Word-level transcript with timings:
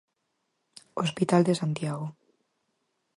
Hospital 1.01 1.43
de 1.49 1.53
Santiago. 1.61 2.07